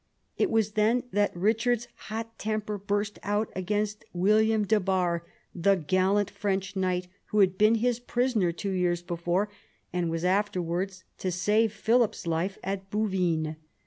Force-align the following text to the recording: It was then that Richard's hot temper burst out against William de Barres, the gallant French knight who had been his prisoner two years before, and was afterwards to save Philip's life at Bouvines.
It 0.35 0.49
was 0.49 0.71
then 0.71 1.03
that 1.11 1.37
Richard's 1.37 1.87
hot 1.93 2.39
temper 2.39 2.79
burst 2.79 3.19
out 3.21 3.51
against 3.55 4.03
William 4.13 4.65
de 4.65 4.79
Barres, 4.79 5.21
the 5.53 5.75
gallant 5.75 6.31
French 6.31 6.75
knight 6.75 7.07
who 7.25 7.37
had 7.37 7.55
been 7.55 7.75
his 7.75 7.99
prisoner 7.99 8.51
two 8.51 8.71
years 8.71 9.03
before, 9.03 9.47
and 9.93 10.09
was 10.09 10.25
afterwards 10.25 11.03
to 11.19 11.31
save 11.31 11.71
Philip's 11.71 12.25
life 12.25 12.57
at 12.63 12.89
Bouvines. 12.89 13.57